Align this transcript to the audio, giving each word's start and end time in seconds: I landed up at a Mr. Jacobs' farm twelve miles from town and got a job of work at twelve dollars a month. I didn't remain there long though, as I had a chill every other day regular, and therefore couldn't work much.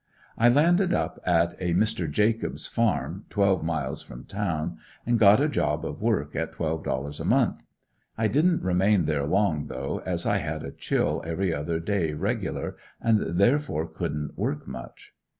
I 0.35 0.49
landed 0.49 0.95
up 0.95 1.19
at 1.27 1.53
a 1.61 1.75
Mr. 1.75 2.09
Jacobs' 2.09 2.65
farm 2.65 3.25
twelve 3.29 3.63
miles 3.63 4.01
from 4.01 4.23
town 4.25 4.79
and 5.05 5.19
got 5.19 5.39
a 5.39 5.47
job 5.47 5.85
of 5.85 6.01
work 6.01 6.35
at 6.35 6.53
twelve 6.53 6.83
dollars 6.83 7.19
a 7.19 7.23
month. 7.23 7.61
I 8.17 8.27
didn't 8.27 8.63
remain 8.63 9.05
there 9.05 9.27
long 9.27 9.67
though, 9.67 10.01
as 10.03 10.25
I 10.25 10.37
had 10.37 10.63
a 10.63 10.71
chill 10.71 11.21
every 11.23 11.53
other 11.53 11.79
day 11.79 12.13
regular, 12.13 12.75
and 12.99 13.37
therefore 13.37 13.85
couldn't 13.85 14.35
work 14.35 14.67
much. 14.67 15.13